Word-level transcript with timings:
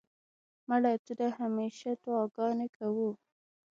مړه 0.67 0.93
ته 1.05 1.11
د 1.19 1.21
همېشه 1.39 1.89
دعا 2.03 2.23
ګانې 2.35 2.67
کوو 2.77 3.11